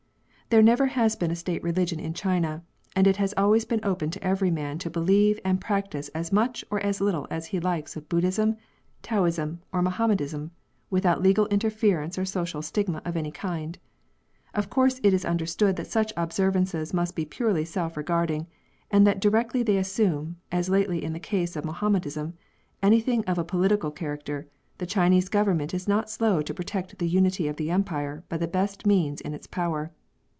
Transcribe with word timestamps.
There 0.51 0.61
never 0.61 0.87
has 0.87 1.15
been 1.15 1.31
a 1.31 1.35
State 1.37 1.63
religion 1.63 1.97
in 1.97 2.13
China, 2.13 2.61
and 2.93 3.07
it 3.07 3.15
has 3.15 3.33
always 3.37 3.63
been 3.63 3.79
open 3.83 4.09
to 4.09 4.21
every 4.21 4.51
man 4.51 4.79
to 4.79 4.89
believe 4.89 5.39
and 5.45 5.61
practise 5.61 6.09
as 6.09 6.33
much 6.33 6.65
or 6.69 6.81
as 6.81 6.99
little 6.99 7.25
as 7.29 7.45
he 7.55 7.61
likes 7.61 7.95
of 7.95 8.09
Buddhism, 8.09 8.57
Taoism, 9.01 9.61
or 9.71 9.81
Mahomedanism, 9.81 10.51
without 10.89 11.23
legal 11.23 11.47
interference 11.47 12.17
or 12.17 12.25
social 12.25 12.61
stigma 12.61 13.01
of 13.05 13.15
any 13.15 13.31
kind. 13.31 13.79
Of 14.53 14.69
course 14.69 14.99
it 15.03 15.13
is 15.13 15.23
understood 15.23 15.77
that 15.77 15.87
such 15.87 16.11
observances 16.17 16.93
must 16.93 17.15
be 17.15 17.23
purely 17.23 17.63
self 17.63 17.95
regarding, 17.95 18.45
and 18.91 19.07
that 19.07 19.21
directly 19.21 19.63
they 19.63 19.77
assume— 19.77 20.35
as 20.51 20.67
lately 20.67 21.01
in 21.01 21.13
the 21.13 21.17
case 21.21 21.55
of 21.55 21.63
Mahomedanism— 21.63 22.33
anything 22.83 23.23
of 23.23 23.37
a 23.37 23.45
political 23.45 23.89
character, 23.89 24.49
the 24.79 24.85
Chinese 24.85 25.29
Government 25.29 25.73
is 25.73 25.87
not 25.87 26.09
slow 26.09 26.41
to 26.41 26.53
pro 26.53 26.65
tect 26.65 26.97
the 26.97 27.07
unity 27.07 27.47
of 27.47 27.55
the 27.55 27.71
Empire 27.71 28.25
by 28.27 28.35
the 28.35 28.49
best 28.49 28.85
means 28.85 29.21
in 29.21 29.33
its 29.33 29.47
power. 29.47 29.93